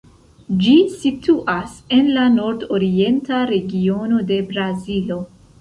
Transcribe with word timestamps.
Ĝi 0.61 0.71
situas 1.01 1.75
en 1.99 2.09
la 2.17 2.25
nordorienta 2.39 3.45
regiono 3.55 4.27
de 4.33 4.43
Brazilo. 4.53 5.25